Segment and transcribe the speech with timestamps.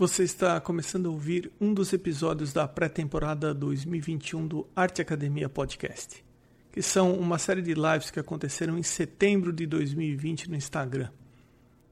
[0.00, 6.24] Você está começando a ouvir um dos episódios da pré-temporada 2021 do Arte Academia Podcast,
[6.70, 11.10] que são uma série de lives que aconteceram em setembro de 2020 no Instagram.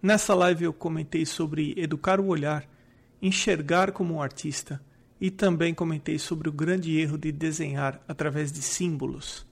[0.00, 2.70] Nessa live eu comentei sobre educar o olhar,
[3.20, 4.80] enxergar como um artista
[5.20, 9.44] e também comentei sobre o grande erro de desenhar através de símbolos.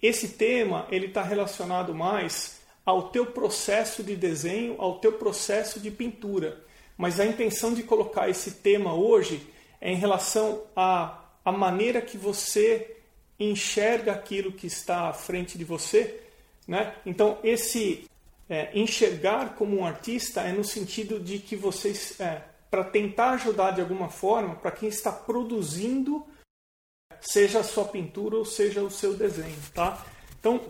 [0.00, 5.90] Esse tema ele está relacionado mais ao teu processo de desenho, ao teu processo de
[5.90, 6.64] pintura
[6.96, 9.46] mas a intenção de colocar esse tema hoje
[9.80, 12.96] é em relação à, à maneira que você
[13.38, 16.20] enxerga aquilo que está à frente de você.
[16.66, 16.94] Né?
[17.04, 18.08] Então, esse
[18.48, 23.72] é, enxergar como um artista é no sentido de que vocês, é, para tentar ajudar
[23.72, 26.24] de alguma forma, para quem está produzindo,
[27.20, 29.56] seja a sua pintura ou seja o seu desenho.
[29.74, 30.04] Tá?
[30.40, 30.60] Então,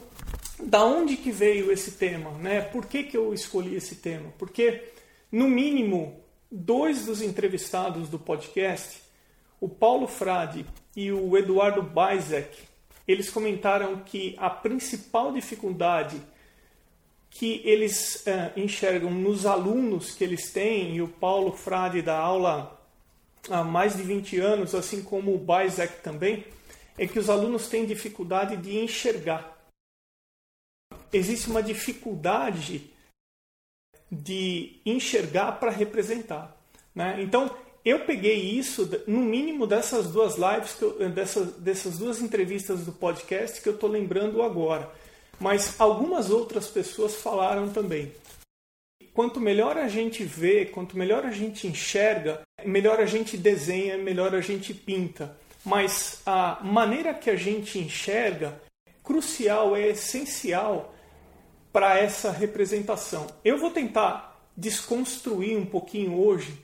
[0.59, 2.31] da onde que veio esse tema?
[2.33, 2.61] Né?
[2.61, 4.33] Por que, que eu escolhi esse tema?
[4.39, 4.93] Porque
[5.31, 9.03] no mínimo, dois dos entrevistados do podcast,
[9.61, 12.57] o Paulo Frade e o Eduardo Bizek,
[13.07, 16.21] eles comentaram que a principal dificuldade
[17.31, 22.81] que eles uh, enxergam nos alunos que eles têm, e o Paulo Frade dá aula
[23.51, 26.45] há mais de 20 anos, assim como o Bizek também,
[26.97, 29.55] é que os alunos têm dificuldade de enxergar.
[31.13, 32.91] Existe uma dificuldade
[34.11, 36.57] de enxergar para representar.
[36.95, 37.17] Né?
[37.21, 37.51] Então,
[37.85, 43.61] eu peguei isso, no mínimo, dessas duas lives, eu, dessas, dessas duas entrevistas do podcast
[43.61, 44.91] que eu estou lembrando agora.
[45.39, 48.13] Mas algumas outras pessoas falaram também.
[49.13, 54.35] Quanto melhor a gente vê, quanto melhor a gente enxerga, melhor a gente desenha, melhor
[54.35, 55.37] a gente pinta.
[55.65, 58.61] Mas a maneira que a gente enxerga
[59.03, 60.93] crucial, é essencial
[61.77, 63.27] para essa representação.
[63.45, 66.59] Eu vou tentar desconstruir um pouquinho hoje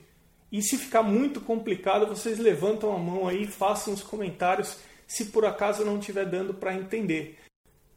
[0.51, 5.45] e se ficar muito complicado, vocês levantam a mão aí façam os comentários se por
[5.45, 7.37] acaso não estiver dando para entender.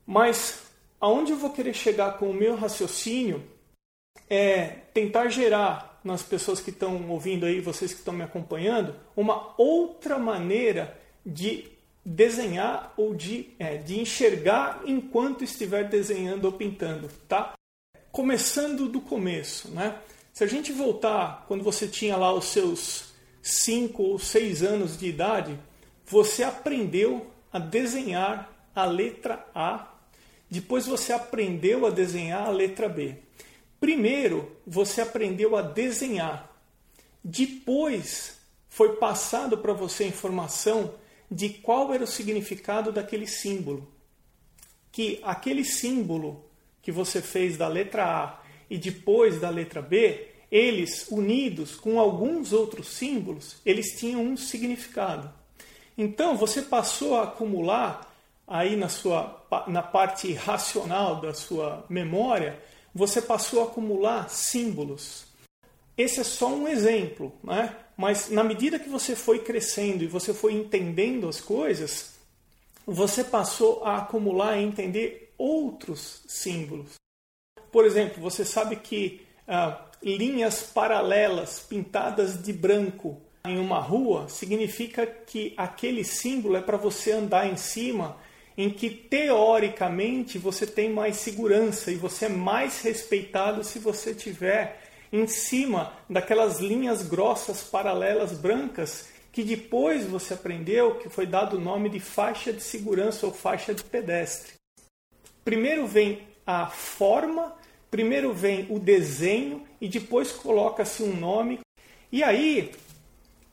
[0.05, 0.65] Mas
[1.01, 3.43] aonde eu vou querer chegar com o meu raciocínio
[4.29, 9.55] é tentar gerar nas pessoas que estão ouvindo aí, vocês que estão me acompanhando, uma
[9.57, 11.76] outra maneira de
[12.07, 17.55] desenhar ou de, é, de enxergar enquanto estiver desenhando ou pintando, tá?
[18.13, 19.99] Começando do começo, né?
[20.33, 23.13] Se a gente voltar quando você tinha lá os seus
[23.43, 25.59] 5 ou 6 anos de idade,
[26.07, 29.93] você aprendeu a desenhar a letra A,
[30.49, 33.17] depois você aprendeu a desenhar a letra B.
[33.81, 36.55] Primeiro, você aprendeu a desenhar.
[37.25, 38.39] Depois,
[38.69, 40.95] foi passado para você a informação
[41.31, 43.87] de qual era o significado daquele símbolo.
[44.91, 46.45] Que aquele símbolo
[46.83, 52.53] que você fez da letra A e depois da letra B, eles unidos com alguns
[52.53, 55.33] outros símbolos, eles tinham um significado.
[55.99, 58.15] Então você passou a acumular
[58.47, 62.61] aí na sua na parte racional da sua memória,
[62.95, 65.27] você passou a acumular símbolos.
[65.97, 67.75] Esse é só um exemplo, né?
[67.97, 72.15] Mas na medida que você foi crescendo e você foi entendendo as coisas,
[72.87, 76.95] você passou a acumular e entender outros símbolos.
[77.73, 85.07] Por exemplo, você sabe que ah, linhas paralelas pintadas de branco em uma rua significa
[85.07, 88.17] que aquele símbolo é para você andar em cima,
[88.57, 94.86] em que teoricamente você tem mais segurança e você é mais respeitado se você tiver
[95.13, 101.61] em cima daquelas linhas grossas paralelas brancas que depois você aprendeu que foi dado o
[101.61, 104.55] nome de faixa de segurança ou faixa de pedestre.
[105.45, 107.55] Primeiro vem a forma,
[107.91, 111.61] primeiro vem o desenho e depois coloca-se um nome.
[112.11, 112.73] E aí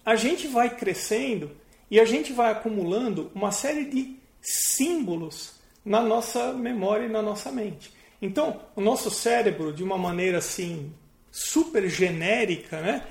[0.06, 1.52] a gente vai crescendo
[1.92, 7.52] e a gente vai acumulando uma série de símbolos na nossa memória e na nossa
[7.52, 7.94] mente.
[8.22, 10.94] Então, o nosso cérebro, de uma maneira assim
[11.34, 13.08] super genérica, né?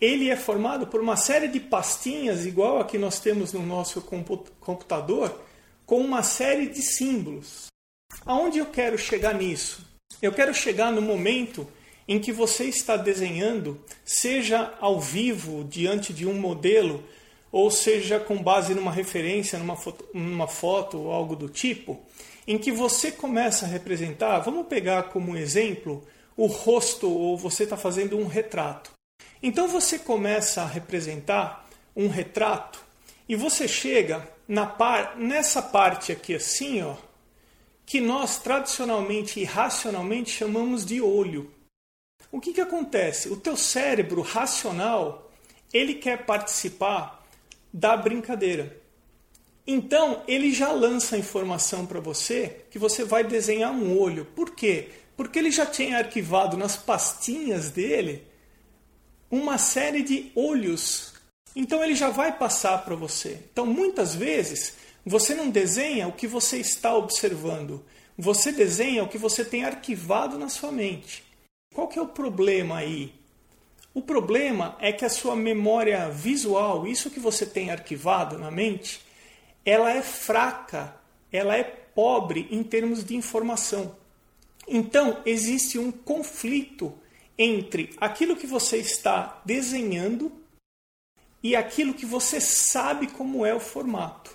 [0.00, 4.00] ele é formado por uma série de pastinhas, igual a que nós temos no nosso
[4.00, 5.42] computador,
[5.84, 7.66] com uma série de símbolos.
[8.24, 9.86] Aonde eu quero chegar nisso?
[10.22, 11.68] Eu quero chegar no momento
[12.08, 17.04] em que você está desenhando, seja ao vivo, diante de um modelo,
[17.52, 22.00] ou seja com base numa referência, numa foto, numa foto ou algo do tipo,
[22.46, 26.02] em que você começa a representar, vamos pegar como exemplo
[26.36, 28.90] o rosto ou você está fazendo um retrato.
[29.42, 32.84] Então você começa a representar um retrato
[33.28, 36.94] e você chega na par, nessa parte aqui assim, ó,
[37.84, 41.52] que nós tradicionalmente e racionalmente chamamos de olho.
[42.30, 43.28] o que, que acontece?
[43.28, 45.30] O teu cérebro racional,
[45.72, 47.24] ele quer participar
[47.72, 48.80] da brincadeira.
[49.66, 54.24] Então, ele já lança a informação para você que você vai desenhar um olho.
[54.24, 54.90] Por quê?
[55.16, 58.26] Porque ele já tinha arquivado nas pastinhas dele
[59.30, 61.14] uma série de olhos.
[61.54, 63.40] Então, ele já vai passar para você.
[63.50, 64.74] Então, muitas vezes,
[65.04, 67.84] você não desenha o que você está observando.
[68.18, 71.24] Você desenha o que você tem arquivado na sua mente.
[71.74, 73.14] Qual que é o problema aí?
[73.94, 79.00] O problema é que a sua memória visual, isso que você tem arquivado na mente,
[79.64, 80.94] ela é fraca,
[81.32, 83.96] ela é pobre em termos de informação.
[84.66, 86.92] Então, existe um conflito
[87.38, 90.32] entre aquilo que você está desenhando
[91.42, 94.34] e aquilo que você sabe como é o formato.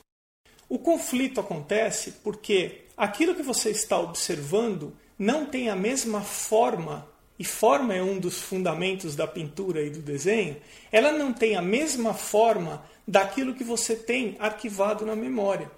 [0.70, 7.08] O conflito acontece porque aquilo que você está observando não tem a mesma forma,
[7.38, 10.56] e forma é um dos fundamentos da pintura e do desenho,
[10.92, 15.70] ela não tem a mesma forma daquilo que você tem arquivado na memória.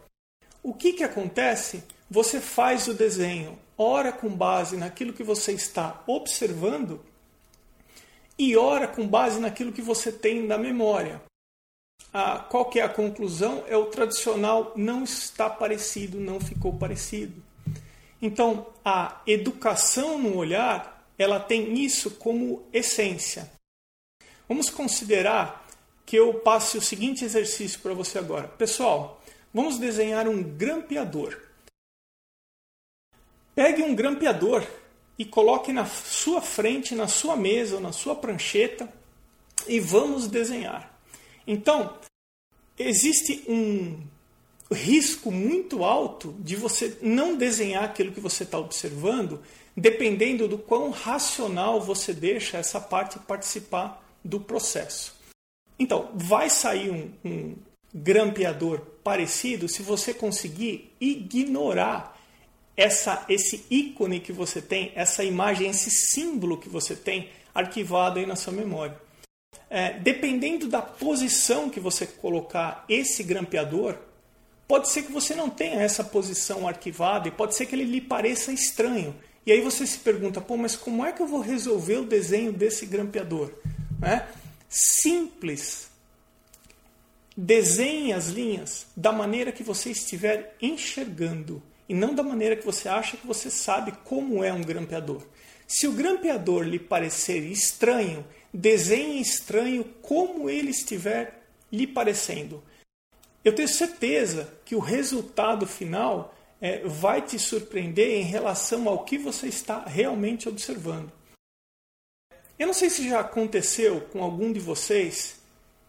[0.61, 1.83] O que, que acontece?
[2.09, 6.99] Você faz o desenho, ora com base naquilo que você está observando
[8.37, 11.21] e ora com base naquilo que você tem na memória.
[12.11, 13.63] Ah, qual que é a conclusão?
[13.67, 17.41] É o tradicional não está parecido, não ficou parecido.
[18.21, 23.51] Então, a educação no olhar, ela tem isso como essência.
[24.47, 25.67] Vamos considerar
[26.05, 28.47] que eu passe o seguinte exercício para você agora.
[28.47, 29.21] Pessoal,
[29.53, 31.37] vamos desenhar um grampeador.
[33.55, 34.65] Pegue um grampeador
[35.17, 38.91] e coloque na sua frente, na sua mesa ou na sua prancheta
[39.67, 40.97] e vamos desenhar.
[41.45, 41.97] Então,
[42.77, 44.01] existe um
[44.71, 49.41] risco muito alto de você não desenhar aquilo que você está observando,
[49.77, 55.15] dependendo do quão racional você deixa essa parte participar do processo.
[55.77, 57.55] Então, vai sair um, um
[57.93, 62.12] grampeador parecido se você conseguir ignorar
[62.75, 68.25] essa, esse ícone que você tem, essa imagem, esse símbolo que você tem arquivado aí
[68.25, 68.97] na sua memória.
[69.69, 73.97] É, dependendo da posição que você colocar esse grampeador,
[74.67, 78.01] pode ser que você não tenha essa posição arquivada e pode ser que ele lhe
[78.01, 79.15] pareça estranho.
[79.45, 82.53] E aí você se pergunta, pô, mas como é que eu vou resolver o desenho
[82.53, 83.51] desse grampeador?
[83.99, 84.27] Né?
[84.73, 85.87] simples.
[87.37, 92.87] Desenhe as linhas da maneira que você estiver enxergando e não da maneira que você
[92.87, 95.21] acha que você sabe como é um grampeador.
[95.67, 102.63] Se o grampeador lhe parecer estranho, desenhe estranho como ele estiver lhe parecendo.
[103.43, 109.17] Eu tenho certeza que o resultado final é, vai te surpreender em relação ao que
[109.17, 111.11] você está realmente observando.
[112.57, 115.41] Eu não sei se já aconteceu com algum de vocês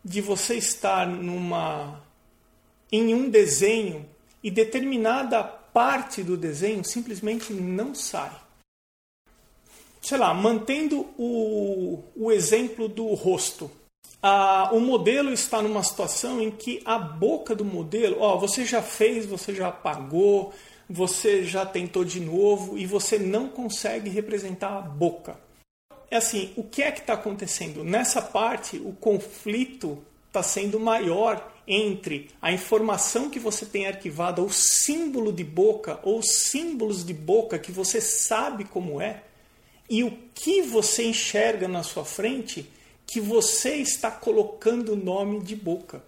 [0.04, 2.02] de você estar numa
[2.90, 4.08] em um desenho
[4.42, 8.34] e determinada parte do desenho simplesmente não sai.
[10.00, 13.70] Sei lá, mantendo o, o exemplo do rosto.
[14.22, 18.80] Ah, o modelo está numa situação em que a boca do modelo, ó, você já
[18.80, 20.54] fez, você já apagou,
[20.88, 25.36] você já tentou de novo e você não consegue representar a boca
[26.14, 27.82] é assim, o que é que está acontecendo?
[27.82, 34.50] Nessa parte, o conflito está sendo maior entre a informação que você tem arquivada, o
[34.50, 39.22] símbolo de boca ou símbolos de boca que você sabe como é,
[39.88, 42.70] e o que você enxerga na sua frente
[43.06, 46.02] que você está colocando o nome de boca.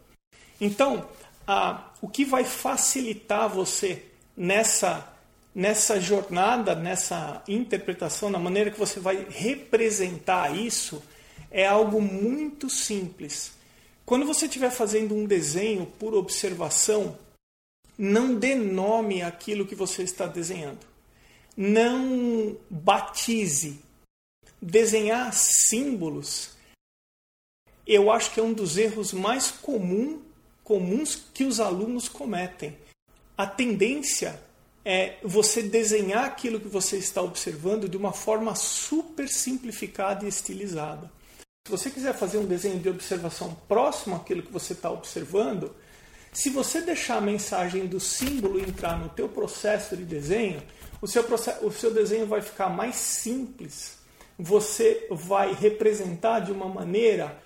[0.61, 1.07] Então,
[1.47, 4.03] a, o que vai facilitar você
[4.37, 5.13] nessa
[5.57, 11.03] nessa jornada, nessa interpretação, na maneira que você vai representar isso,
[11.51, 13.56] é algo muito simples.
[14.07, 17.19] Quando você estiver fazendo um desenho por observação,
[17.99, 20.87] não dê nome àquilo que você está desenhando.
[21.57, 23.81] Não batize.
[24.63, 26.51] Desenhar símbolos,
[27.85, 30.23] eu acho que é um dos erros mais comum,
[30.63, 32.77] comuns que os alunos cometem.
[33.37, 34.41] A tendência
[34.85, 41.11] é você desenhar aquilo que você está observando de uma forma super simplificada e estilizada.
[41.67, 45.75] Se você quiser fazer um desenho de observação próximo àquilo que você está observando,
[46.33, 50.63] se você deixar a mensagem do símbolo entrar no teu processo de desenho,
[51.03, 51.25] o seu,
[51.63, 53.99] o seu desenho vai ficar mais simples.
[54.39, 57.37] Você vai representar de uma maneira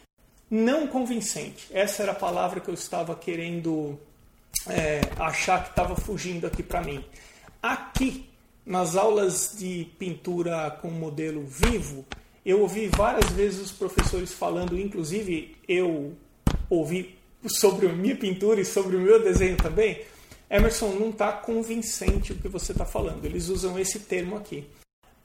[0.50, 1.68] não convincente.
[1.70, 3.98] Essa era a palavra que eu estava querendo
[4.68, 7.02] é, achar que estava fugindo aqui para mim.
[7.62, 8.28] Aqui,
[8.66, 12.04] nas aulas de pintura com modelo vivo,
[12.44, 16.16] Eu ouvi várias vezes os professores falando, inclusive eu
[16.68, 20.02] ouvi sobre a minha pintura e sobre o meu desenho também.
[20.48, 23.24] Emerson, não está convincente o que você está falando.
[23.24, 24.66] Eles usam esse termo aqui.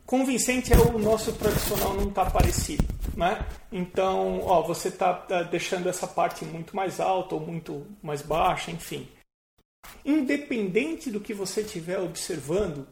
[0.06, 2.86] Convincente é o nosso tradicional não está parecido,
[3.18, 3.44] né?
[3.72, 8.70] Então, ó, você está tá deixando essa parte muito mais alta ou muito mais baixa,
[8.70, 9.08] enfim.
[10.06, 12.88] Independente do que você estiver observando,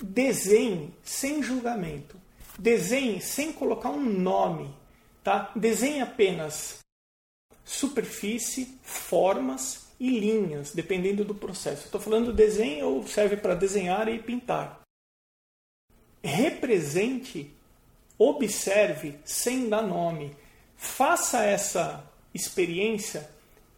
[0.00, 2.16] desenhe sem julgamento.
[2.58, 4.74] Desenhe sem colocar um nome,
[5.22, 5.52] tá?
[5.54, 6.78] Desenhe apenas
[7.64, 11.86] superfície, formas e linhas, dependendo do processo.
[11.86, 14.80] Estou falando desenho ou serve para desenhar e pintar.
[16.22, 17.50] Represente,
[18.18, 20.34] observe sem dar nome.
[20.76, 23.28] Faça essa experiência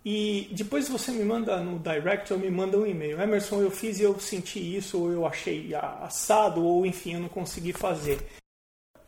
[0.04, 3.20] e depois você me manda no direct ou me manda um e-mail.
[3.20, 7.28] Emerson, eu fiz e eu senti isso, ou eu achei assado, ou enfim, eu não
[7.28, 8.18] consegui fazer.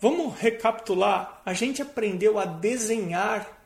[0.01, 1.43] Vamos recapitular.
[1.45, 3.63] A gente aprendeu a desenhar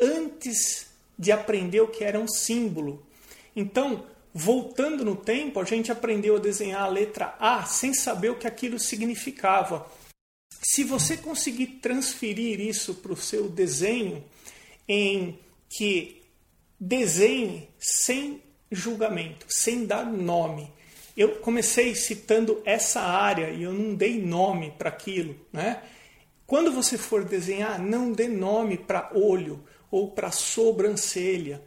[0.00, 3.06] antes de aprender o que era um símbolo.
[3.54, 4.04] Então,
[4.34, 8.46] voltando no tempo, a gente aprendeu a desenhar a letra A sem saber o que
[8.46, 9.86] aquilo significava.
[10.60, 14.24] Se você conseguir transferir isso para o seu desenho,
[14.88, 16.22] em que
[16.78, 20.72] desenhe sem julgamento, sem dar nome.
[21.18, 25.82] Eu comecei citando essa área e eu não dei nome para aquilo, né?
[26.46, 31.60] Quando você for desenhar, não dê nome para olho ou para sobrancelha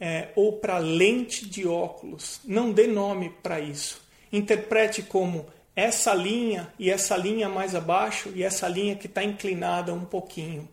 [0.00, 2.40] é, ou para lente de óculos.
[2.46, 4.02] Não dê nome para isso.
[4.32, 5.44] Interprete como
[5.76, 10.66] essa linha e essa linha mais abaixo e essa linha que está inclinada um pouquinho.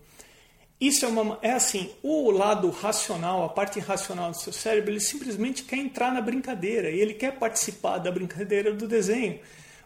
[0.82, 5.00] Isso é, uma, é assim, o lado racional, a parte racional do seu cérebro, ele
[5.00, 9.40] simplesmente quer entrar na brincadeira e ele quer participar da brincadeira do desenho,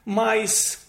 [0.05, 0.87] mas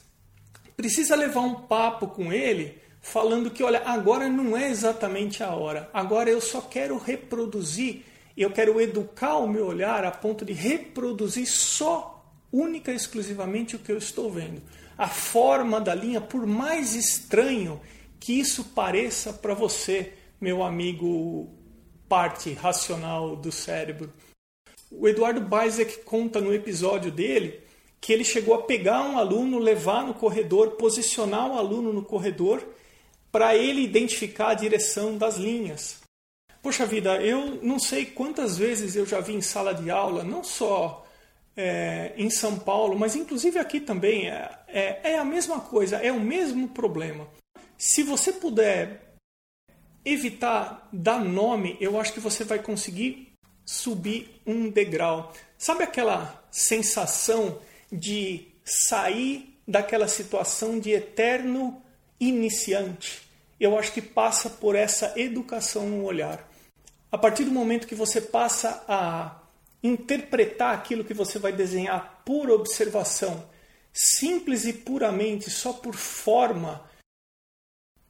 [0.76, 5.90] precisa levar um papo com ele falando que, olha, agora não é exatamente a hora,
[5.92, 8.04] agora eu só quero reproduzir,
[8.36, 13.80] eu quero educar o meu olhar a ponto de reproduzir só, única e exclusivamente o
[13.80, 14.62] que eu estou vendo.
[14.96, 17.80] A forma da linha, por mais estranho
[18.18, 21.48] que isso pareça para você, meu amigo
[22.08, 24.12] parte racional do cérebro.
[24.90, 27.60] O Eduardo Bizek conta no episódio dele
[28.00, 32.62] que ele chegou a pegar um aluno, levar no corredor, posicionar o aluno no corredor
[33.32, 36.00] para ele identificar a direção das linhas.
[36.62, 40.42] Poxa vida, eu não sei quantas vezes eu já vi em sala de aula, não
[40.42, 41.04] só
[41.56, 46.12] é, em São Paulo, mas inclusive aqui também, é, é, é a mesma coisa, é
[46.12, 47.26] o mesmo problema.
[47.78, 49.16] Se você puder
[50.04, 53.32] evitar dar nome, eu acho que você vai conseguir
[53.64, 55.32] subir um degrau.
[55.58, 61.82] Sabe aquela sensação de sair daquela situação de eterno
[62.18, 63.28] iniciante?
[63.58, 66.48] Eu acho que passa por essa educação no olhar.
[67.10, 69.42] A partir do momento que você passa a
[69.82, 73.44] interpretar aquilo que você vai desenhar por observação,
[73.92, 76.85] simples e puramente só por forma,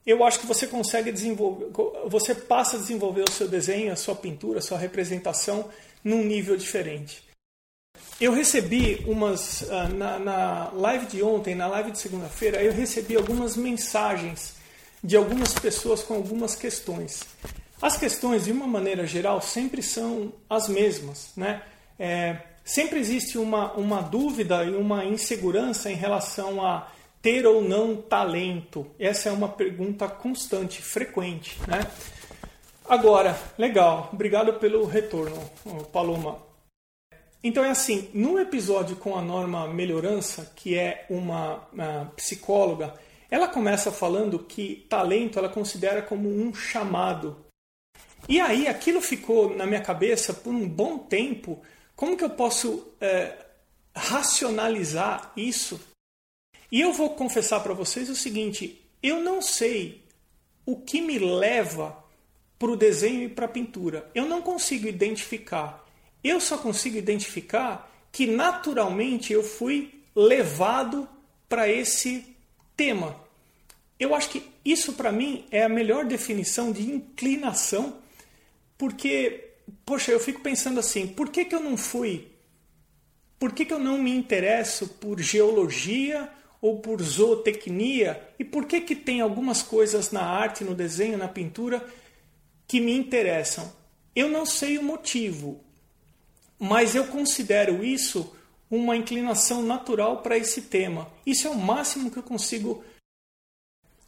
[0.07, 1.67] eu acho que você consegue desenvolver,
[2.07, 5.69] você passa a desenvolver o seu desenho, a sua pintura, a sua representação
[6.01, 7.27] num nível diferente.
[8.19, 13.17] Eu recebi umas, ah, na, na live de ontem, na live de segunda-feira, eu recebi
[13.17, 14.55] algumas mensagens
[15.03, 17.23] de algumas pessoas com algumas questões.
[17.81, 21.31] As questões, de uma maneira geral, sempre são as mesmas.
[21.35, 21.61] Né?
[21.99, 26.89] É, sempre existe uma, uma dúvida e uma insegurança em relação a
[27.21, 28.87] ter ou não talento?
[28.99, 31.79] Essa é uma pergunta constante, frequente, né?
[32.87, 35.37] Agora, legal, obrigado pelo retorno,
[35.91, 36.39] Paloma.
[37.43, 42.93] Então é assim, no episódio com a Norma Melhorança, que é uma, uma psicóloga,
[43.29, 47.45] ela começa falando que talento ela considera como um chamado.
[48.27, 51.61] E aí aquilo ficou na minha cabeça por um bom tempo.
[51.95, 53.33] Como que eu posso é,
[53.95, 55.79] racionalizar isso
[56.71, 60.03] e eu vou confessar para vocês o seguinte: eu não sei
[60.65, 62.03] o que me leva
[62.59, 64.09] para o desenho e para a pintura.
[64.13, 65.85] Eu não consigo identificar.
[66.23, 71.07] Eu só consigo identificar que naturalmente eu fui levado
[71.47, 72.35] para esse
[72.75, 73.15] tema.
[73.99, 77.97] Eu acho que isso para mim é a melhor definição de inclinação,
[78.77, 79.51] porque,
[79.85, 82.27] poxa, eu fico pensando assim: por que, que eu não fui?
[83.39, 86.29] Por que, que eu não me interesso por geologia
[86.61, 88.21] ou por zootecnia?
[88.39, 91.85] E por que, que tem algumas coisas na arte, no desenho, na pintura
[92.67, 93.71] que me interessam?
[94.15, 95.59] Eu não sei o motivo,
[96.59, 98.35] mas eu considero isso
[98.69, 101.07] uma inclinação natural para esse tema.
[101.25, 102.83] Isso é o máximo que eu consigo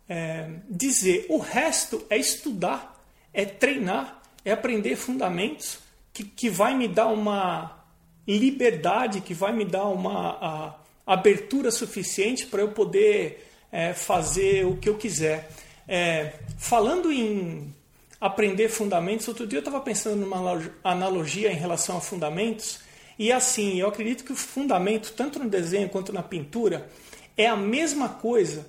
[0.08, 1.28] é, dizer.
[1.30, 3.00] O resto é estudar,
[3.34, 5.80] é treinar, é aprender fundamentos
[6.12, 7.86] que, que vai me dar uma
[8.28, 10.79] liberdade, que vai me dar uma a,
[11.10, 15.50] abertura suficiente para eu poder é, fazer o que eu quiser.
[15.88, 17.74] É, falando em
[18.22, 22.82] aprender fundamentos, outro dia eu estava pensando numa analogia em relação a fundamentos,
[23.18, 26.88] e assim, eu acredito que o fundamento, tanto no desenho quanto na pintura,
[27.36, 28.68] é a mesma coisa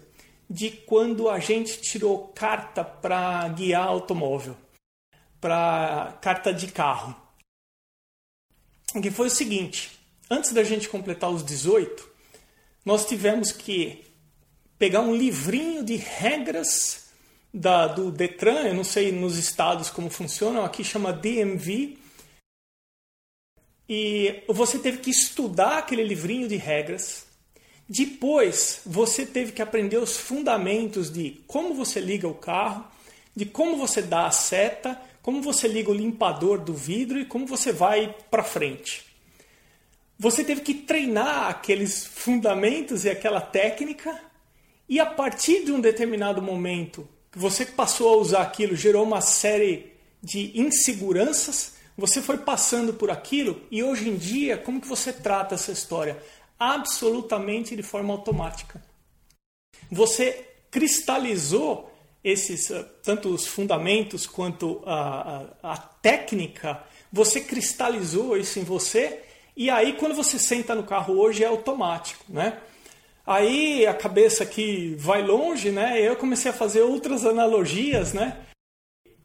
[0.48, 4.56] de quando a gente tirou carta para guiar automóvel,
[5.38, 7.14] para carta de carro.
[9.00, 9.92] Que foi o seguinte:
[10.28, 12.09] antes da gente completar os 18,
[12.84, 14.04] nós tivemos que
[14.78, 17.10] pegar um livrinho de regras
[17.52, 21.98] da, do Detran, eu não sei nos estados como funcionam, aqui chama DMV.
[23.88, 27.26] E você teve que estudar aquele livrinho de regras.
[27.88, 32.84] Depois, você teve que aprender os fundamentos de como você liga o carro,
[33.34, 37.46] de como você dá a seta, como você liga o limpador do vidro e como
[37.46, 39.09] você vai para frente.
[40.20, 44.20] Você teve que treinar aqueles fundamentos e aquela técnica
[44.86, 49.22] e a partir de um determinado momento que você passou a usar aquilo, gerou uma
[49.22, 55.10] série de inseguranças, você foi passando por aquilo e hoje em dia, como que você
[55.10, 56.22] trata essa história?
[56.58, 58.82] Absolutamente de forma automática.
[59.90, 61.90] Você cristalizou
[62.22, 69.29] esses, ah, tanto os fundamentos quanto a, a, a técnica, você cristalizou isso em você
[69.56, 72.58] e aí quando você senta no carro hoje é automático, né?
[73.26, 76.00] Aí a cabeça aqui vai longe, né?
[76.00, 78.36] Eu comecei a fazer outras analogias, né?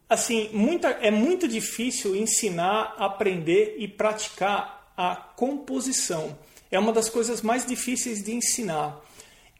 [0.08, 6.38] Assim, muita, é muito difícil ensinar, aprender e praticar a composição.
[6.70, 9.00] É uma das coisas mais difíceis de ensinar.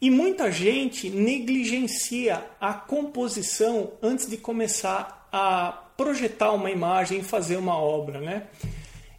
[0.00, 7.76] E muita gente negligencia a composição antes de começar a projetar uma imagem, fazer uma
[7.76, 8.46] obra, né?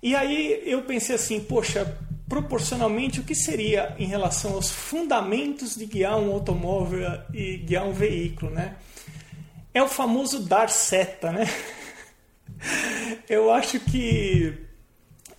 [0.02, 5.86] E aí eu pensei assim, poxa, proporcionalmente o que seria em relação aos fundamentos de
[5.86, 7.02] guiar um automóvel
[7.34, 8.76] e guiar um veículo, né?
[9.74, 11.46] É o famoso dar seta, né?
[13.30, 14.68] Eu acho que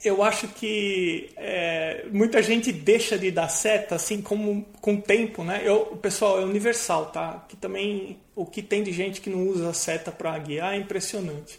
[0.05, 5.43] eu acho que é, muita gente deixa de dar seta assim como com o tempo,
[5.43, 5.63] né?
[5.65, 7.45] Eu, pessoal é universal, tá?
[7.49, 11.59] Que também o que tem de gente que não usa seta para guiar é impressionante.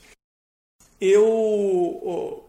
[1.02, 2.49] Eu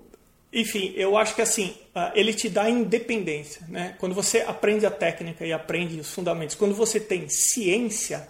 [0.52, 3.64] enfim, eu acho que assim, ah, ele te dá independência.
[3.68, 3.94] Né?
[3.98, 8.28] Quando você aprende a técnica e aprende os fundamentos, quando você tem ciência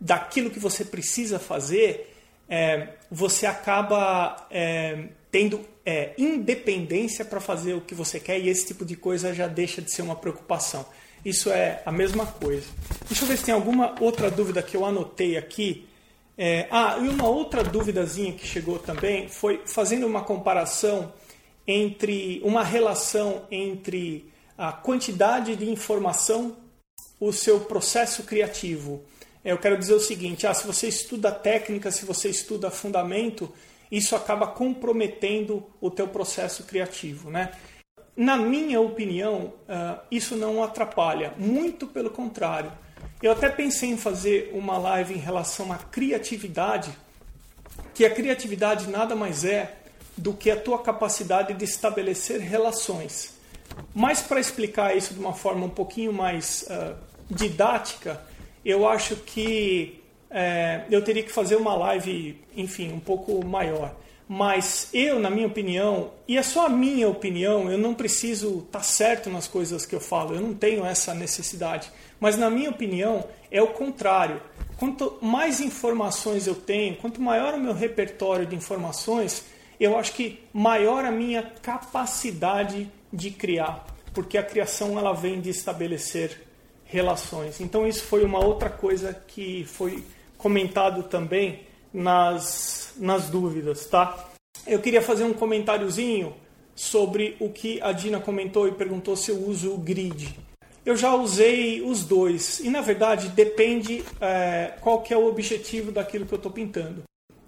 [0.00, 2.12] daquilo que você precisa fazer,
[2.48, 8.66] é, você acaba é, tendo é, independência para fazer o que você quer e esse
[8.66, 10.84] tipo de coisa já deixa de ser uma preocupação.
[11.24, 12.66] Isso é a mesma coisa.
[13.08, 15.86] Deixa eu ver se tem alguma outra dúvida que eu anotei aqui.
[16.38, 21.12] É, ah, e uma outra duvidazinha que chegou também foi fazendo uma comparação
[21.66, 26.56] entre uma relação entre a quantidade de informação,
[27.20, 29.02] o seu processo criativo.
[29.44, 33.52] Eu quero dizer o seguinte: ah, se você estuda técnica, se você estuda fundamento,
[33.90, 37.52] isso acaba comprometendo o teu processo criativo, né?
[38.16, 42.72] Na minha opinião, uh, isso não atrapalha, muito pelo contrário.
[43.22, 46.90] Eu até pensei em fazer uma live em relação à criatividade,
[47.94, 49.76] que a criatividade nada mais é
[50.16, 53.34] do que a tua capacidade de estabelecer relações.
[53.94, 56.96] Mas para explicar isso de uma forma um pouquinho mais uh,
[57.28, 58.20] didática,
[58.64, 60.00] eu acho que
[60.30, 63.94] é, eu teria que fazer uma live, enfim, um pouco maior.
[64.28, 68.80] Mas eu, na minha opinião, e é só a minha opinião, eu não preciso estar
[68.80, 71.90] tá certo nas coisas que eu falo, eu não tenho essa necessidade.
[72.18, 74.42] Mas na minha opinião, é o contrário.
[74.76, 79.44] Quanto mais informações eu tenho, quanto maior o meu repertório de informações,
[79.78, 85.50] eu acho que maior a minha capacidade de criar, porque a criação ela vem de
[85.50, 86.46] estabelecer
[86.84, 87.60] relações.
[87.60, 90.04] Então isso foi uma outra coisa que foi
[90.38, 91.60] comentado também
[91.92, 94.28] nas, nas dúvidas, tá?
[94.66, 96.34] Eu queria fazer um comentáriozinho
[96.74, 100.38] sobre o que a Dina comentou e perguntou se eu uso o grid.
[100.84, 105.90] Eu já usei os dois e na verdade depende é, qual que é o objetivo
[105.90, 107.02] daquilo que eu estou pintando.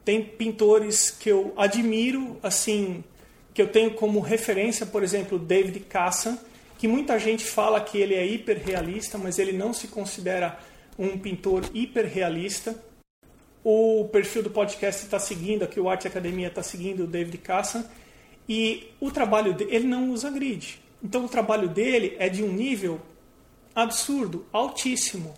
[0.09, 3.05] Tem pintores que eu admiro, assim,
[3.53, 6.39] que eu tenho como referência, por exemplo, David Cassan,
[6.79, 10.59] que muita gente fala que ele é hiperrealista, mas ele não se considera
[10.99, 12.83] um pintor hiperrealista.
[13.63, 17.85] O perfil do podcast está seguindo, aqui o Arte Academia está seguindo o David Cassan,
[18.49, 20.81] e o trabalho dele, ele não usa grid.
[21.05, 22.99] Então o trabalho dele é de um nível
[23.75, 25.35] absurdo, altíssimo.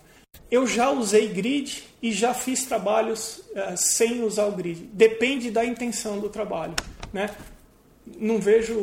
[0.51, 4.89] Eu já usei grid e já fiz trabalhos uh, sem usar o grid.
[4.91, 6.75] Depende da intenção do trabalho.
[7.13, 7.29] Né?
[8.17, 8.75] Não vejo,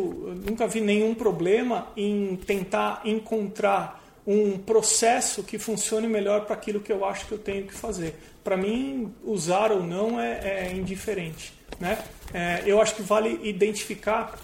[0.47, 6.93] nunca vi nenhum problema em tentar encontrar um processo que funcione melhor para aquilo que
[6.93, 8.15] eu acho que eu tenho que fazer.
[8.43, 11.53] Para mim, usar ou não é, é indiferente.
[11.79, 11.99] Né?
[12.33, 14.39] É, eu acho que vale identificar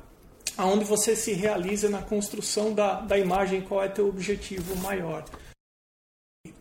[0.56, 5.24] aonde você se realiza na construção da, da imagem, qual é teu objetivo maior.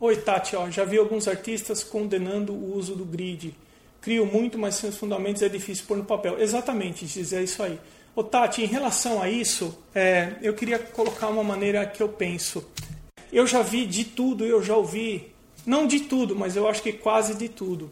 [0.06, 3.56] Oi, Tati, ó, já vi alguns artistas condenando o uso do grid.
[4.02, 6.38] Crio muito, mas sem os fundamentos é difícil pôr no papel.
[6.42, 7.80] Exatamente, dizer é isso aí.
[8.14, 12.70] Ô, Tati, em relação a isso, é, eu queria colocar uma maneira que eu penso.
[13.32, 15.32] Eu já vi de tudo, eu já ouvi,
[15.66, 17.90] não de tudo, mas eu acho que quase de tudo.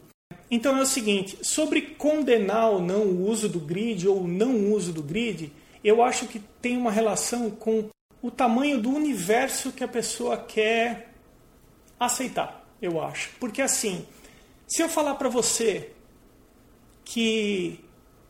[0.51, 4.91] Então é o seguinte, sobre condenar ou não o uso do grid ou não uso
[4.91, 5.49] do grid,
[5.81, 7.85] eu acho que tem uma relação com
[8.21, 11.10] o tamanho do universo que a pessoa quer
[12.05, 13.29] aceitar, eu acho.
[13.39, 14.05] Porque assim,
[14.67, 15.91] se eu falar para você
[17.05, 17.79] que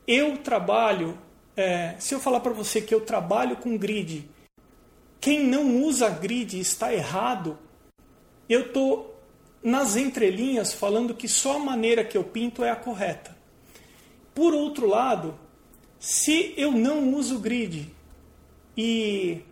[0.05, 1.17] eu trabalho,
[1.55, 4.29] é, se eu falar para você que eu trabalho com grid,
[5.19, 7.57] quem não usa grid está errado,
[8.49, 9.17] eu estou
[9.63, 13.37] nas entrelinhas falando que só a maneira que eu pinto é a correta.
[14.33, 15.37] Por outro lado,
[15.99, 17.89] se eu não uso grid
[18.75, 19.43] e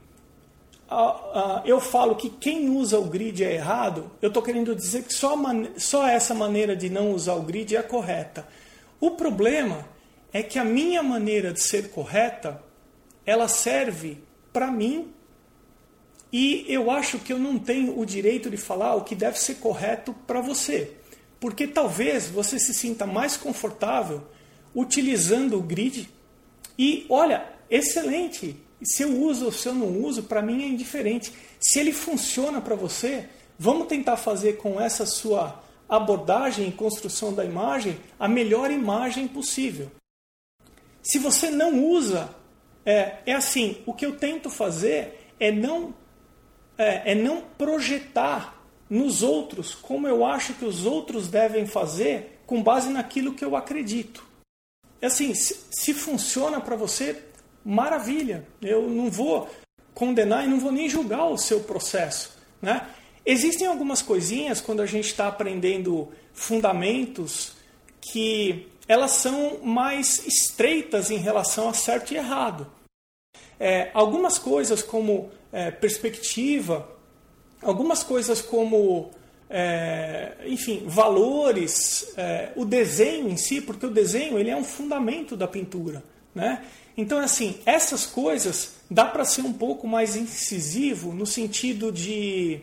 [1.65, 5.35] eu falo que quem usa o grid é errado, eu estou querendo dizer que só,
[5.77, 8.47] só essa maneira de não usar o grid é correta.
[8.99, 9.85] O problema
[10.33, 12.61] é que a minha maneira de ser correta,
[13.25, 14.17] ela serve
[14.51, 15.13] para mim
[16.31, 19.55] e eu acho que eu não tenho o direito de falar o que deve ser
[19.55, 20.95] correto para você.
[21.39, 24.23] Porque talvez você se sinta mais confortável
[24.75, 26.09] utilizando o grid
[26.77, 31.33] e olha, excelente, se eu uso ou se eu não uso, para mim é indiferente.
[31.59, 37.43] Se ele funciona para você, vamos tentar fazer com essa sua abordagem e construção da
[37.43, 39.91] imagem a melhor imagem possível.
[41.01, 42.29] Se você não usa,
[42.85, 45.93] é, é assim: o que eu tento fazer é não,
[46.77, 48.57] é, é não projetar
[48.89, 53.55] nos outros como eu acho que os outros devem fazer com base naquilo que eu
[53.55, 54.25] acredito.
[55.01, 57.28] É assim, se, se funciona para você,
[57.63, 58.45] maravilha.
[58.61, 59.49] Eu não vou
[59.93, 62.37] condenar e não vou nem julgar o seu processo.
[62.61, 62.87] Né?
[63.25, 67.53] Existem algumas coisinhas quando a gente está aprendendo fundamentos
[68.01, 72.65] que elas são mais estreitas em relação a certo e errado.
[73.59, 76.89] É, algumas coisas como é, perspectiva,
[77.61, 79.11] algumas coisas como,
[79.49, 85.35] é, enfim, valores, é, o desenho em si, porque o desenho ele é um fundamento
[85.35, 86.01] da pintura.
[86.33, 86.63] Né?
[86.95, 92.61] Então, assim, essas coisas dá para ser um pouco mais incisivo no sentido de: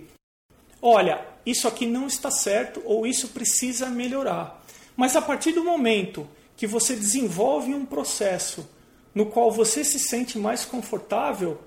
[0.81, 4.63] olha, isso aqui não está certo ou isso precisa melhorar.
[4.97, 8.69] Mas a partir do momento que você desenvolve um processo
[9.15, 11.59] no qual você se sente mais confortável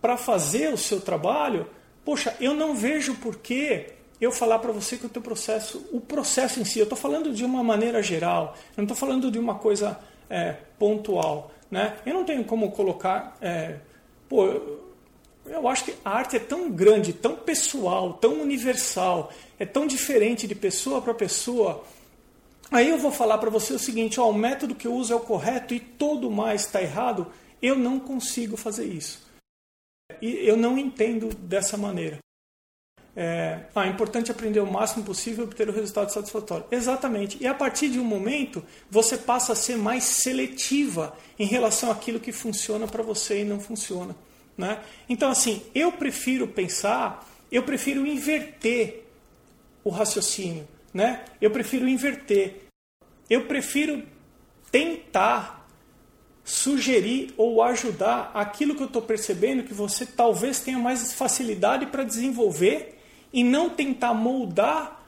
[0.00, 1.68] para fazer o seu trabalho,
[2.04, 3.86] poxa, eu não vejo por que
[4.20, 7.32] eu falar para você que o teu processo, o processo em si, eu estou falando
[7.32, 11.50] de uma maneira geral, eu não estou falando de uma coisa é, pontual.
[11.70, 11.96] Né?
[12.04, 13.36] Eu não tenho como colocar.
[13.40, 13.76] É,
[14.28, 14.46] pô,
[15.46, 20.46] eu acho que a arte é tão grande, tão pessoal, tão universal, é tão diferente
[20.46, 21.84] de pessoa para pessoa.
[22.70, 25.16] Aí eu vou falar para você o seguinte: ó, o método que eu uso é
[25.16, 27.26] o correto e todo mais está errado.
[27.60, 29.26] Eu não consigo fazer isso.
[30.22, 32.18] E eu não entendo dessa maneira.
[33.20, 36.64] É, ah, é importante aprender o máximo possível e obter o resultado satisfatório.
[36.70, 37.36] Exatamente.
[37.40, 42.20] E a partir de um momento, você passa a ser mais seletiva em relação àquilo
[42.20, 44.14] que funciona para você e não funciona.
[44.56, 44.78] Né?
[45.08, 49.02] Então, assim, eu prefiro pensar, eu prefiro inverter
[49.82, 50.68] o raciocínio.
[50.94, 51.24] Né?
[51.40, 52.66] Eu prefiro inverter.
[53.28, 54.04] Eu prefiro
[54.70, 55.68] tentar
[56.44, 62.04] sugerir ou ajudar aquilo que eu estou percebendo que você talvez tenha mais facilidade para
[62.04, 62.94] desenvolver
[63.32, 65.06] e não tentar moldar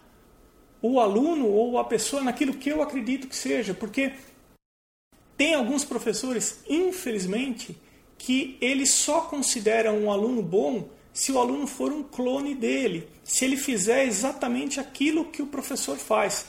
[0.82, 4.12] o aluno ou a pessoa naquilo que eu acredito que seja, porque
[5.36, 7.76] tem alguns professores, infelizmente,
[8.18, 13.44] que eles só consideram um aluno bom se o aluno for um clone dele, se
[13.44, 16.46] ele fizer exatamente aquilo que o professor faz.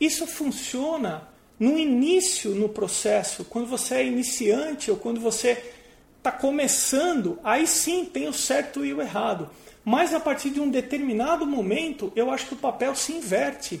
[0.00, 5.72] Isso funciona no início no processo, quando você é iniciante ou quando você
[6.16, 9.50] está começando, aí sim tem o certo e o errado.
[9.88, 13.80] Mas a partir de um determinado momento, eu acho que o papel se inverte.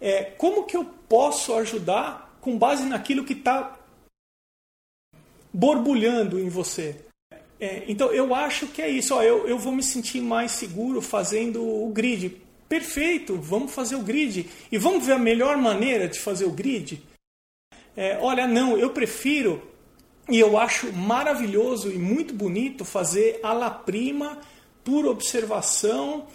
[0.00, 3.78] É, como que eu posso ajudar com base naquilo que está
[5.52, 7.04] borbulhando em você?
[7.60, 9.14] É, então eu acho que é isso.
[9.14, 12.40] Ó, eu, eu vou me sentir mais seguro fazendo o grid.
[12.66, 14.48] Perfeito, vamos fazer o grid.
[14.72, 17.02] E vamos ver a melhor maneira de fazer o grid?
[17.94, 19.68] É, olha, não, eu prefiro
[20.30, 24.40] e eu acho maravilhoso e muito bonito fazer a la prima,
[24.84, 26.26] por observação,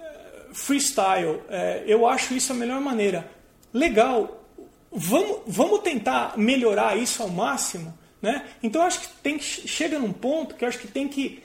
[0.00, 1.40] é, freestyle.
[1.48, 3.30] É, eu acho isso a melhor maneira.
[3.72, 4.42] Legal,
[4.90, 7.96] vamos, vamos tentar melhorar isso ao máximo?
[8.20, 8.46] Né?
[8.62, 11.42] Então acho que tem que chega num ponto que acho que tem que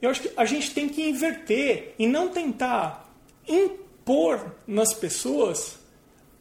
[0.00, 3.08] eu acho que a gente tem que inverter e não tentar
[3.46, 5.78] impor nas pessoas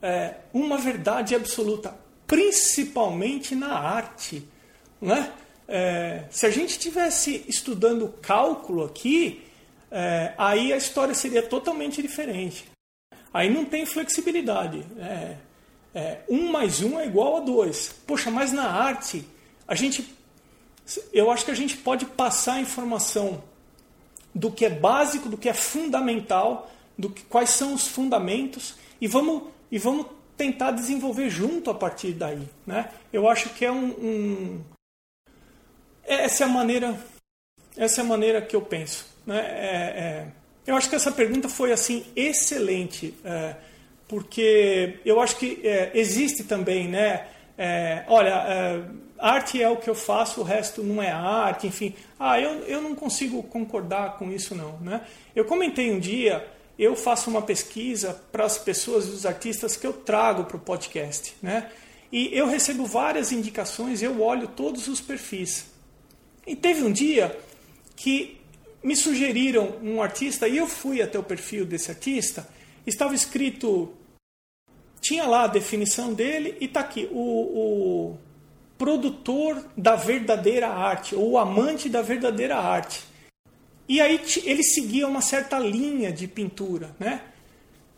[0.02, 4.48] é, uma verdade absoluta, principalmente na arte.
[5.00, 5.32] Né?
[5.74, 9.42] É, se a gente estivesse estudando cálculo aqui,
[9.90, 12.66] é, aí a história seria totalmente diferente.
[13.34, 14.86] Aí não tem flexibilidade.
[15.00, 15.38] É,
[15.96, 17.96] é, um mais um é igual a dois.
[18.06, 19.26] Poxa, mas na arte,
[19.66, 20.14] a gente,
[21.14, 23.42] eu acho que a gente pode passar a informação
[24.36, 29.08] do que é básico, do que é fundamental, do que, quais são os fundamentos e
[29.08, 32.46] vamos, e vamos tentar desenvolver junto a partir daí.
[32.68, 32.90] Né?
[33.14, 34.62] Eu acho que é um, um
[36.06, 36.98] essa é a maneira
[37.78, 39.06] essa é a maneira que eu penso.
[39.26, 39.40] Né?
[39.40, 40.28] É, é,
[40.68, 43.56] eu acho que essa pergunta foi assim excelente, é,
[44.08, 47.28] porque eu acho que é, existe também, né?
[47.58, 48.84] É, olha, é,
[49.18, 51.96] arte é o que eu faço, o resto não é arte, enfim.
[52.20, 55.02] Ah, eu, eu não consigo concordar com isso não, né?
[55.36, 56.46] Eu comentei um dia,
[56.78, 60.60] eu faço uma pesquisa para as pessoas e os artistas que eu trago para o
[60.60, 61.70] podcast, né?
[62.12, 65.71] E eu recebo várias indicações, eu olho todos os perfis.
[66.46, 67.38] E teve um dia
[67.96, 68.40] que
[68.84, 72.48] me sugeriram um artista e eu fui até o perfil desse artista,
[72.86, 73.94] estava escrito
[75.02, 78.18] tinha lá a definição dele e está aqui o, o
[78.78, 83.04] produtor da verdadeira arte, ou o amante da verdadeira arte.
[83.90, 87.22] E aí ele seguia uma certa linha de pintura, né?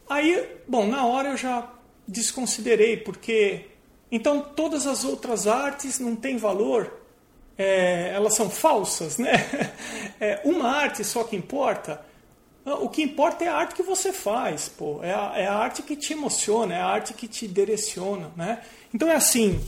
[0.10, 1.72] Aí, bom, na hora eu já
[2.08, 3.68] desconsiderei, porque
[4.12, 7.03] então todas as outras artes não têm valor,
[7.58, 9.34] é, elas são falsas, né?
[10.20, 12.00] É, uma arte só que importa.
[12.66, 15.04] O que importa é a arte que você faz, pô.
[15.04, 18.62] É a, é a arte que te emociona, é a arte que te direciona, né?
[18.94, 19.62] Então é assim,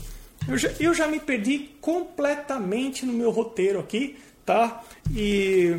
[0.48, 4.82] eu já, eu já me perdi completamente no meu roteiro aqui, tá?
[5.14, 5.78] E.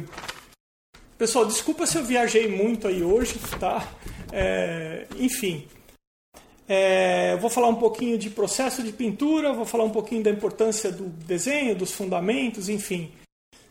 [1.17, 3.87] Pessoal, desculpa se eu viajei muito aí hoje, tá?
[4.31, 5.67] É, enfim.
[6.67, 10.91] É, vou falar um pouquinho de processo de pintura, vou falar um pouquinho da importância
[10.91, 13.11] do desenho, dos fundamentos, enfim.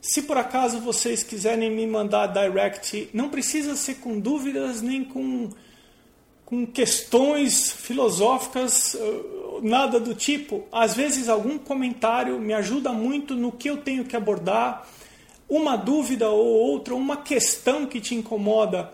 [0.00, 5.50] Se por acaso vocês quiserem me mandar direct, não precisa ser com dúvidas nem com,
[6.44, 8.96] com questões filosóficas
[9.62, 10.64] nada do tipo.
[10.70, 14.86] Às vezes, algum comentário me ajuda muito no que eu tenho que abordar.
[15.48, 18.92] Uma dúvida ou outra, uma questão que te incomoda,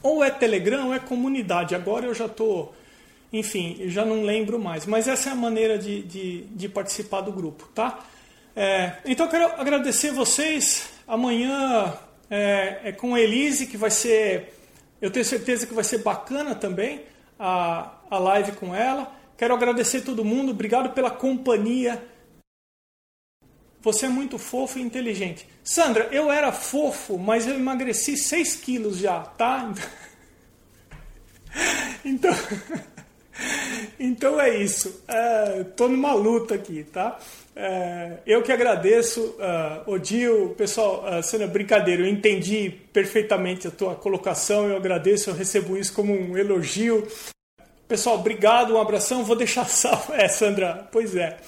[0.00, 1.74] Ou é Telegram ou é comunidade.
[1.74, 2.72] Agora eu já estou,
[3.32, 4.86] enfim, já não lembro mais.
[4.86, 7.98] Mas essa é a maneira de, de, de participar do grupo, tá?
[8.56, 10.88] É, então eu quero agradecer vocês.
[11.06, 11.94] Amanhã
[12.30, 14.54] é, é, com a Elise, que vai ser,
[15.00, 17.02] eu tenho certeza que vai ser bacana também
[17.38, 19.14] a, a live com ela.
[19.36, 22.02] Quero agradecer todo mundo, obrigado pela companhia
[23.86, 25.48] você é muito fofo e inteligente.
[25.62, 29.72] Sandra, eu era fofo, mas eu emagreci 6 quilos já, tá?
[32.04, 32.30] Então,
[33.98, 35.02] então é isso.
[35.08, 37.18] É, numa luta aqui, tá?
[37.58, 43.94] É, eu que agradeço, uh, Odil, pessoal, uh, Sandra, brincadeira, eu entendi perfeitamente a tua
[43.94, 47.08] colocação, eu agradeço, eu recebo isso como um elogio.
[47.88, 50.12] Pessoal, obrigado, um abração, vou deixar salvo.
[50.12, 51.38] É, Sandra, pois é.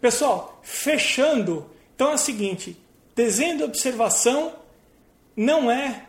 [0.00, 2.74] Pessoal, fechando, então é o seguinte:
[3.14, 4.54] desenho de observação
[5.36, 6.06] não é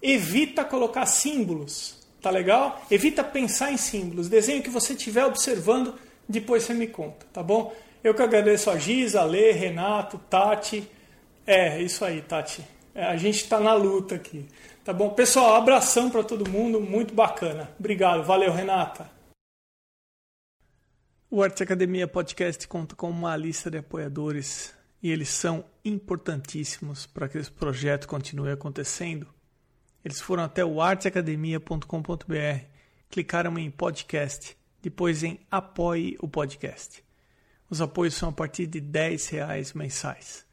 [0.00, 2.82] evita colocar símbolos, tá legal?
[2.90, 4.30] Evita pensar em símbolos.
[4.30, 5.94] Desenho que você estiver observando,
[6.26, 7.74] depois você me conta, tá bom?
[8.06, 10.88] Eu que agradeço a Giza, Lê, Renato, Tati.
[11.44, 12.64] É, isso aí, Tati.
[12.94, 14.46] É, a gente está na luta aqui.
[14.84, 15.10] Tá bom?
[15.10, 17.68] Pessoal, abração para todo mundo, muito bacana.
[17.76, 19.10] Obrigado, valeu, Renata.
[21.28, 27.28] O Arte Academia Podcast conta com uma lista de apoiadores e eles são importantíssimos para
[27.28, 29.26] que esse projeto continue acontecendo.
[30.04, 32.64] Eles foram até o arteacademia.com.br,
[33.10, 37.04] clicaram em podcast, depois em apoie o podcast.
[37.68, 40.46] Os apoios são a partir de R$ reais mensais.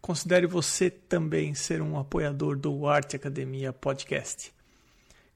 [0.00, 4.52] Considere você também ser um apoiador do Arte Academia Podcast.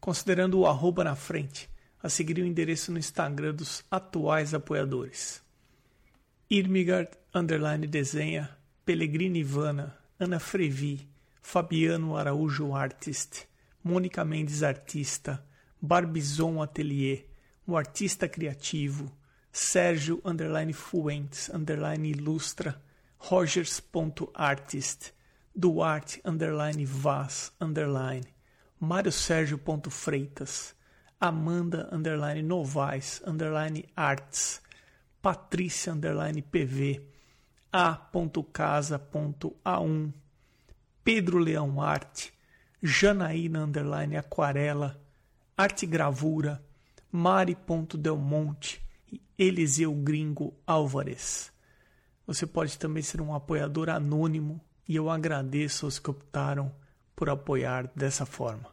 [0.00, 1.68] Considerando o arroba na frente,
[2.02, 5.42] a seguir o endereço no Instagram dos atuais apoiadores.
[6.48, 8.50] Irmigard, underline desenha,
[8.84, 11.08] Pellegrini Ivana, Ana Frevi,
[11.40, 13.46] Fabiano Araújo Artist,
[13.84, 15.44] Mônica Mendes Artista,
[15.80, 17.26] Barbizon Atelier,
[17.66, 19.12] o Artista Criativo,
[19.52, 22.80] Sérgio underline Fuentes underline Ilustra,
[23.18, 25.12] Rogers.artist,
[25.52, 28.24] Duarte underline Vaz underline,
[28.78, 30.74] Mário Sérgio.freitas,
[31.20, 34.62] Amanda underline Novaes underline Arts,
[35.20, 37.02] Patrícia underline PV,
[37.72, 39.02] A.casa.a1,
[41.04, 42.32] Pedro Leão Arte,
[42.80, 44.96] Janaína underline Aquarela,
[45.56, 46.64] Arte Gravura,
[47.10, 51.52] Mari.delmonte e Eliseu Gringo Álvares.
[52.26, 56.72] Você pode também ser um apoiador anônimo e eu agradeço aos que optaram
[57.16, 58.70] por apoiar dessa forma.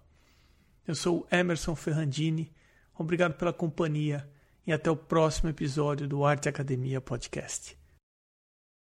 [0.87, 2.51] Eu sou Emerson Ferrandini,
[2.97, 4.29] obrigado pela companhia
[4.65, 7.77] e até o próximo episódio do Arte Academia Podcast.